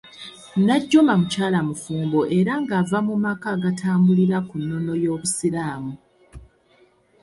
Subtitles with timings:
[0.65, 5.93] Najjuma mukyala mufumbo era ng'ava mu maka agatambulira ku nnono y'obusiraamu